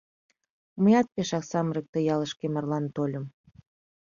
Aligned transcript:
Мыят 0.81 1.07
пешак 1.15 1.43
самырык 1.51 1.85
ты 1.93 1.99
ялышке 2.13 2.45
марлан 2.53 2.85
тольым... 2.95 3.25